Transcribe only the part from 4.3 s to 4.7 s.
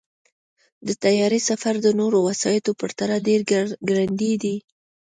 دی.